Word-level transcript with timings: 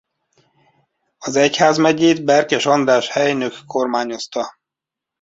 Az 1.17 1.35
egyházmegyét 1.35 2.23
Berkes 2.23 2.65
András 2.65 3.07
helynök 3.09 3.53
kormányozta. 3.65 4.57